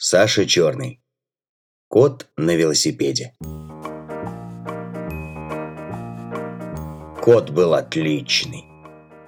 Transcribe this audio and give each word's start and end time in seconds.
Саша 0.00 0.46
Черный. 0.46 1.00
Кот 1.88 2.28
на 2.36 2.54
велосипеде. 2.54 3.34
Кот 7.20 7.50
был 7.50 7.74
отличный. 7.74 8.64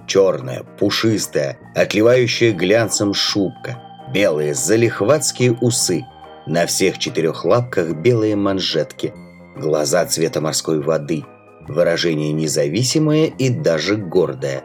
Черная, 0.06 0.62
пушистая, 0.78 1.58
отливающая 1.74 2.52
глянцем 2.52 3.14
шубка, 3.14 3.82
белые 4.14 4.54
залихватские 4.54 5.58
усы, 5.60 6.06
на 6.46 6.66
всех 6.66 6.98
четырех 6.98 7.44
лапках 7.44 7.90
белые 7.96 8.36
манжетки, 8.36 9.12
глаза 9.56 10.06
цвета 10.06 10.40
морской 10.40 10.80
воды, 10.80 11.24
выражение 11.66 12.30
независимое 12.30 13.26
и 13.26 13.48
даже 13.50 13.96
гордое. 13.96 14.62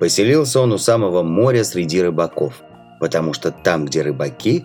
Поселился 0.00 0.60
он 0.60 0.72
у 0.72 0.78
самого 0.78 1.22
моря 1.22 1.64
среди 1.64 2.00
рыбаков, 2.00 2.62
потому 2.98 3.34
что 3.34 3.52
там, 3.52 3.84
где 3.84 4.00
рыбаки, 4.00 4.64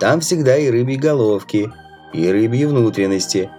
там 0.00 0.20
всегда 0.20 0.56
и 0.56 0.70
рыбьи 0.70 0.96
головки, 0.96 1.72
и 2.12 2.28
рыбьи 2.28 2.64
внутренности. 2.64 3.50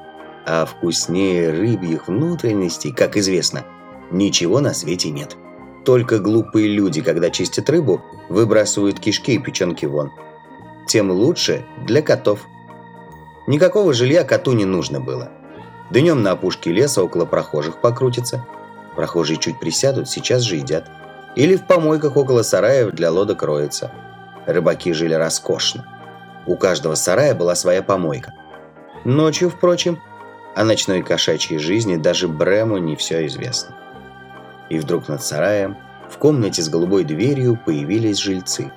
А 0.45 0.65
вкуснее 0.65 1.51
рыбьих 1.51 2.07
внутренностей, 2.07 2.91
как 2.91 3.15
известно, 3.15 3.63
ничего 4.11 4.59
на 4.59 4.73
свете 4.73 5.09
нет. 5.09 5.37
Только 5.85 6.19
глупые 6.19 6.67
люди, 6.67 7.01
когда 7.01 7.29
чистят 7.29 7.69
рыбу, 7.69 8.01
выбрасывают 8.29 8.99
кишки 8.99 9.35
и 9.35 9.37
печенки 9.37 9.85
вон. 9.85 10.11
Тем 10.87 11.11
лучше 11.11 11.65
для 11.85 12.01
котов. 12.01 12.41
Никакого 13.47 13.93
жилья 13.93 14.23
коту 14.23 14.53
не 14.53 14.65
нужно 14.65 14.99
было. 14.99 15.29
Днем 15.91 16.23
на 16.23 16.31
опушке 16.31 16.71
леса 16.71 17.03
около 17.03 17.25
прохожих 17.25 17.81
покрутится. 17.81 18.45
Прохожие 18.95 19.37
чуть 19.37 19.59
присядут, 19.59 20.09
сейчас 20.09 20.41
же 20.41 20.55
едят. 20.55 20.89
Или 21.35 21.55
в 21.55 21.67
помойках 21.67 22.15
около 22.15 22.43
сараев 22.43 22.91
для 22.91 23.11
лодок 23.11 23.43
роется. 23.43 23.91
Рыбаки 24.45 24.93
жили 24.93 25.13
роскошно. 25.13 25.92
У 26.45 26.55
каждого 26.57 26.95
сарая 26.95 27.33
была 27.35 27.55
своя 27.55 27.81
помойка. 27.81 28.33
Ночью, 29.05 29.49
впрочем, 29.49 29.99
о 30.55 30.63
ночной 30.63 31.01
кошачьей 31.01 31.59
жизни 31.59 31.95
даже 31.95 32.27
Брему 32.27 32.77
не 32.77 32.95
все 32.95 33.25
известно. 33.27 33.75
И 34.69 34.79
вдруг 34.79 35.07
над 35.07 35.23
сараем, 35.23 35.77
в 36.09 36.17
комнате 36.17 36.61
с 36.61 36.69
голубой 36.69 37.03
дверью, 37.03 37.59
появились 37.65 38.19
жильцы. 38.19 38.71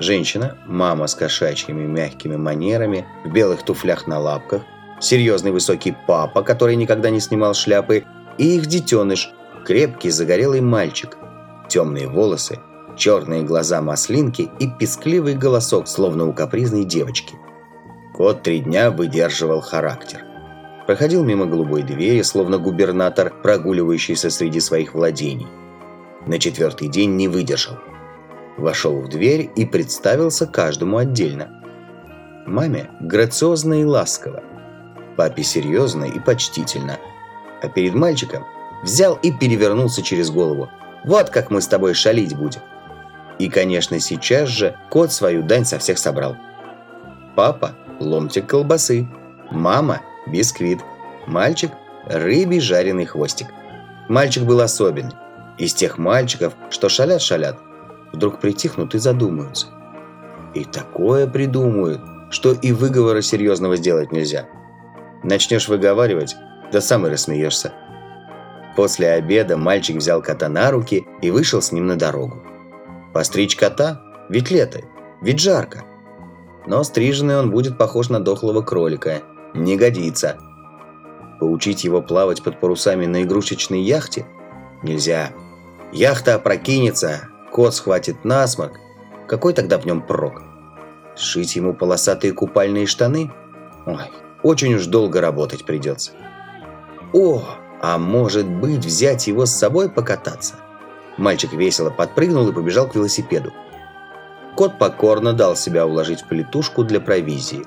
Женщина, 0.00 0.56
мама 0.66 1.06
с 1.06 1.14
кошачьими 1.14 1.86
мягкими 1.86 2.36
манерами, 2.36 3.06
в 3.24 3.32
белых 3.32 3.62
туфлях 3.62 4.06
на 4.06 4.18
лапках, 4.18 4.62
серьезный 5.00 5.52
высокий 5.52 5.94
папа, 6.06 6.42
который 6.42 6.76
никогда 6.76 7.10
не 7.10 7.20
снимал 7.20 7.54
шляпы, 7.54 8.04
и 8.38 8.56
их 8.56 8.66
детеныш, 8.66 9.32
крепкий 9.64 10.10
загорелый 10.10 10.60
мальчик. 10.60 11.16
Темные 11.68 12.08
волосы, 12.08 12.58
черные 12.96 13.42
глаза 13.42 13.80
маслинки 13.80 14.50
и 14.58 14.68
пескливый 14.68 15.34
голосок, 15.34 15.88
словно 15.88 16.26
у 16.26 16.32
капризной 16.32 16.84
девочки. 16.84 17.34
Кот 18.14 18.42
три 18.42 18.60
дня 18.60 18.90
выдерживал 18.90 19.60
характер. 19.60 20.24
Проходил 20.86 21.24
мимо 21.24 21.46
голубой 21.46 21.82
двери, 21.82 22.22
словно 22.22 22.58
губернатор, 22.58 23.32
прогуливающийся 23.42 24.30
среди 24.30 24.60
своих 24.60 24.94
владений. 24.94 25.48
На 26.26 26.38
четвертый 26.38 26.88
день 26.88 27.16
не 27.16 27.28
выдержал. 27.28 27.78
Вошел 28.56 29.00
в 29.00 29.08
дверь 29.08 29.50
и 29.56 29.64
представился 29.64 30.46
каждому 30.46 30.98
отдельно. 30.98 31.62
Маме 32.46 32.90
грациозно 33.00 33.80
и 33.80 33.84
ласково. 33.84 34.42
Папе 35.16 35.42
серьезно 35.42 36.04
и 36.04 36.18
почтительно. 36.18 36.98
А 37.62 37.68
перед 37.68 37.94
мальчиком 37.94 38.44
взял 38.82 39.18
и 39.22 39.32
перевернулся 39.32 40.02
через 40.02 40.30
голову. 40.30 40.68
Вот 41.04 41.30
как 41.30 41.50
мы 41.50 41.60
с 41.60 41.66
тобой 41.66 41.94
шалить 41.94 42.36
будем. 42.36 42.60
И, 43.38 43.48
конечно, 43.48 43.98
сейчас 44.00 44.48
же 44.48 44.76
кот 44.90 45.12
свою 45.12 45.42
дань 45.42 45.64
со 45.64 45.78
всех 45.78 45.98
собрал. 45.98 46.36
Папа– 47.34 47.72
ломтик 48.00 48.46
колбасы, 48.46 49.08
мама– 49.50 50.02
бисквит, 50.26 50.78
мальчик– 51.26 51.72
рыбий 52.06 52.60
жареный 52.60 53.06
хвостик. 53.06 53.48
Мальчик 54.08 54.44
был 54.44 54.60
особенный. 54.60 55.14
Из 55.58 55.74
тех 55.74 55.98
мальчиков, 55.98 56.54
что 56.70 56.88
шалят-шалят, 56.88 57.58
вдруг 58.12 58.40
притихнут 58.40 58.94
и 58.94 58.98
задумаются. 58.98 59.68
И 60.54 60.64
такое 60.64 61.26
придумают, 61.26 62.00
что 62.30 62.52
и 62.52 62.72
выговора 62.72 63.22
серьезного 63.22 63.76
сделать 63.76 64.12
нельзя. 64.12 64.46
Начнешь 65.22 65.68
выговаривать, 65.68 66.36
да 66.72 66.80
сам 66.80 67.06
и 67.06 67.10
рассмеешься. 67.10 67.72
После 68.76 69.10
обеда 69.10 69.56
мальчик 69.56 69.96
взял 69.96 70.20
кота 70.20 70.48
на 70.48 70.70
руки 70.70 71.06
и 71.22 71.30
вышел 71.30 71.62
с 71.62 71.72
ним 71.72 71.86
на 71.86 71.96
дорогу. 71.96 72.42
Постричь 73.14 73.54
кота? 73.54 74.02
Ведь 74.28 74.50
лето, 74.50 74.80
ведь 75.22 75.38
жарко. 75.38 75.84
Но 76.66 76.82
стриженный 76.82 77.38
он 77.38 77.50
будет 77.52 77.78
похож 77.78 78.08
на 78.08 78.18
дохлого 78.18 78.60
кролика. 78.60 79.22
Не 79.54 79.76
годится. 79.76 80.36
Поучить 81.38 81.84
его 81.84 82.02
плавать 82.02 82.42
под 82.42 82.58
парусами 82.58 83.06
на 83.06 83.22
игрушечной 83.22 83.82
яхте? 83.82 84.26
Нельзя. 84.82 85.30
Яхта 85.92 86.34
опрокинется, 86.34 87.28
кот 87.52 87.74
схватит 87.76 88.24
насморк. 88.24 88.80
Какой 89.28 89.52
тогда 89.52 89.78
в 89.78 89.86
нем 89.86 90.02
прок? 90.02 90.42
Сшить 91.16 91.54
ему 91.54 91.72
полосатые 91.72 92.32
купальные 92.32 92.86
штаны? 92.86 93.30
Ой, 93.86 94.10
очень 94.42 94.74
уж 94.74 94.86
долго 94.86 95.20
работать 95.20 95.64
придется. 95.64 96.12
О, 97.12 97.44
а 97.80 97.96
может 97.96 98.48
быть 98.48 98.84
взять 98.84 99.28
его 99.28 99.46
с 99.46 99.52
собой 99.52 99.88
покататься? 99.88 100.56
Мальчик 101.16 101.52
весело 101.52 101.90
подпрыгнул 101.90 102.48
и 102.48 102.52
побежал 102.52 102.88
к 102.88 102.94
велосипеду. 102.94 103.52
Кот 104.56 104.78
покорно 104.78 105.32
дал 105.32 105.56
себя 105.56 105.86
уложить 105.86 106.22
в 106.22 106.28
плитушку 106.28 106.84
для 106.84 107.00
провизии. 107.00 107.64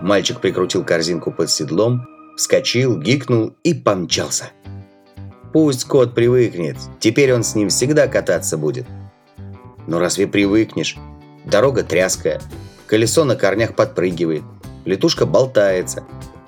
Мальчик 0.00 0.40
прикрутил 0.40 0.84
корзинку 0.84 1.30
под 1.30 1.50
седлом, 1.50 2.06
вскочил, 2.36 2.98
гикнул 2.98 3.54
и 3.62 3.74
помчался. 3.74 4.50
Пусть 5.52 5.84
кот 5.84 6.14
привыкнет, 6.14 6.76
теперь 7.00 7.34
он 7.34 7.42
с 7.42 7.54
ним 7.54 7.68
всегда 7.68 8.06
кататься 8.06 8.56
будет. 8.56 8.86
Но 9.86 9.98
разве 9.98 10.26
привыкнешь? 10.26 10.96
Дорога 11.44 11.82
тряская, 11.82 12.40
колесо 12.86 13.24
на 13.24 13.34
корнях 13.34 13.74
подпрыгивает, 13.74 14.42
плитушка 14.84 15.26
болтается. 15.26 16.04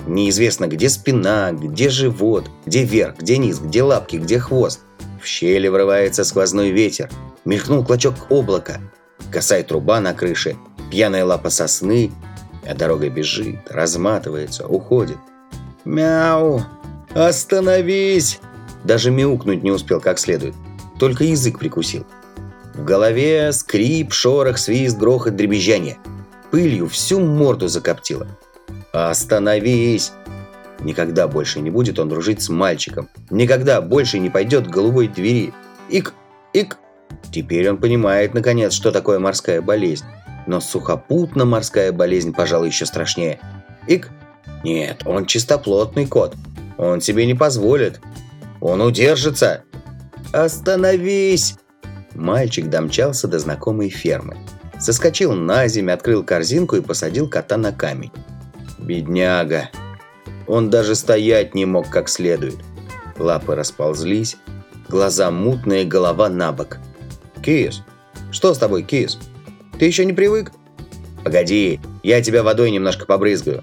Неизвестно, 0.06 0.66
где 0.66 0.88
спина, 0.88 1.52
где 1.52 1.88
живот, 1.88 2.50
где 2.66 2.84
верх, 2.84 3.18
где 3.18 3.38
низ, 3.38 3.58
где 3.58 3.82
лапки, 3.82 4.16
где 4.16 4.38
хвост– 4.38 4.80
в 5.22 5.26
щели 5.26 5.68
врывается 5.68 6.24
сквозной 6.24 6.70
ветер. 6.70 7.08
Мелькнул 7.44 7.84
клочок 7.84 8.14
облака. 8.30 8.80
Косая 9.30 9.62
труба 9.62 10.00
на 10.00 10.14
крыше. 10.14 10.56
Пьяная 10.90 11.24
лапа 11.24 11.50
сосны. 11.50 12.12
А 12.68 12.74
дорога 12.74 13.08
бежит, 13.08 13.58
разматывается, 13.70 14.66
уходит. 14.66 15.18
«Мяу! 15.84 16.62
Остановись!» 17.14 18.38
Даже 18.84 19.10
мяукнуть 19.10 19.62
не 19.62 19.70
успел 19.70 20.00
как 20.00 20.18
следует. 20.18 20.54
Только 20.98 21.24
язык 21.24 21.58
прикусил. 21.58 22.06
В 22.74 22.84
голове 22.84 23.52
скрип, 23.52 24.12
шорох, 24.12 24.58
свист, 24.58 24.96
грохот, 24.96 25.36
дребезжание. 25.36 25.98
Пылью 26.50 26.88
всю 26.88 27.20
морду 27.20 27.68
закоптило. 27.68 28.28
«Остановись!» 28.92 30.12
Никогда 30.82 31.28
больше 31.28 31.60
не 31.60 31.70
будет 31.70 31.98
он 31.98 32.08
дружить 32.08 32.42
с 32.42 32.48
мальчиком. 32.48 33.08
Никогда 33.30 33.80
больше 33.80 34.18
не 34.18 34.30
пойдет 34.30 34.66
к 34.66 34.70
голубой 34.70 35.08
двери. 35.08 35.52
Ик, 35.88 36.12
ик. 36.52 36.78
Теперь 37.30 37.70
он 37.70 37.78
понимает, 37.78 38.34
наконец, 38.34 38.72
что 38.72 38.90
такое 38.90 39.18
морская 39.18 39.62
болезнь. 39.62 40.04
Но 40.46 40.60
сухопутно 40.60 41.44
морская 41.44 41.92
болезнь, 41.92 42.32
пожалуй, 42.32 42.68
еще 42.68 42.84
страшнее. 42.84 43.38
Ик. 43.86 44.10
Нет, 44.64 45.02
он 45.04 45.26
чистоплотный 45.26 46.06
кот. 46.06 46.34
Он 46.78 47.00
себе 47.00 47.26
не 47.26 47.34
позволит. 47.34 48.00
Он 48.60 48.80
удержится. 48.80 49.62
Остановись! 50.32 51.56
Мальчик 52.14 52.68
домчался 52.68 53.28
до 53.28 53.38
знакомой 53.38 53.88
фермы. 53.88 54.36
Соскочил 54.78 55.32
на 55.32 55.68
землю, 55.68 55.94
открыл 55.94 56.24
корзинку 56.24 56.76
и 56.76 56.80
посадил 56.80 57.28
кота 57.28 57.56
на 57.56 57.72
камень. 57.72 58.10
Бедняга, 58.78 59.70
он 60.46 60.70
даже 60.70 60.94
стоять 60.94 61.54
не 61.54 61.64
мог 61.64 61.88
как 61.88 62.08
следует. 62.08 62.56
Лапы 63.18 63.54
расползлись, 63.54 64.36
глаза 64.88 65.30
мутные, 65.30 65.84
голова 65.84 66.28
на 66.28 66.52
бок. 66.52 66.78
«Кис, 67.42 67.82
что 68.30 68.54
с 68.54 68.58
тобой, 68.58 68.82
Кис? 68.82 69.18
Ты 69.78 69.86
еще 69.86 70.04
не 70.04 70.12
привык?» 70.12 70.52
«Погоди, 71.24 71.80
я 72.02 72.22
тебя 72.22 72.42
водой 72.42 72.70
немножко 72.70 73.06
побрызгаю». 73.06 73.62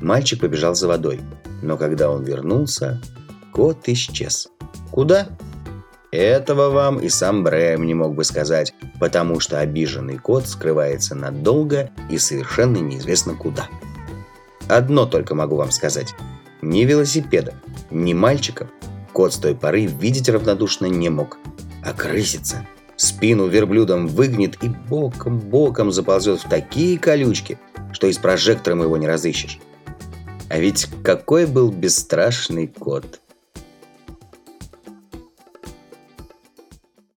Мальчик 0.00 0.40
побежал 0.40 0.74
за 0.74 0.88
водой, 0.88 1.20
но 1.62 1.76
когда 1.76 2.10
он 2.10 2.24
вернулся, 2.24 3.00
кот 3.52 3.88
исчез. 3.88 4.48
«Куда?» 4.90 5.28
Этого 6.12 6.68
вам 6.68 6.98
и 6.98 7.08
сам 7.08 7.42
Брэм 7.42 7.86
не 7.86 7.94
мог 7.94 8.14
бы 8.14 8.24
сказать, 8.24 8.74
потому 9.00 9.40
что 9.40 9.60
обиженный 9.60 10.18
кот 10.18 10.46
скрывается 10.46 11.14
надолго 11.14 11.90
и 12.10 12.18
совершенно 12.18 12.76
неизвестно 12.76 13.34
куда. 13.34 13.66
Одно 14.68 15.06
только 15.06 15.34
могу 15.34 15.56
вам 15.56 15.70
сказать. 15.70 16.14
Ни 16.60 16.84
велосипеда, 16.84 17.54
ни 17.90 18.14
мальчиков 18.14 18.68
кот 19.12 19.34
с 19.34 19.36
той 19.36 19.54
поры 19.54 19.86
видеть 19.86 20.28
равнодушно 20.28 20.86
не 20.86 21.08
мог. 21.08 21.38
А 21.84 21.92
крысица 21.92 22.66
спину 22.96 23.46
верблюдом 23.46 24.06
выгнет 24.06 24.62
и 24.62 24.68
боком-боком 24.68 25.92
заползет 25.92 26.40
в 26.40 26.48
такие 26.48 26.98
колючки, 26.98 27.58
что 27.92 28.06
и 28.06 28.12
с 28.12 28.18
прожектором 28.18 28.82
его 28.82 28.96
не 28.96 29.06
разыщешь. 29.06 29.58
А 30.48 30.58
ведь 30.58 30.88
какой 31.02 31.46
был 31.46 31.70
бесстрашный 31.70 32.68
кот. 32.68 33.20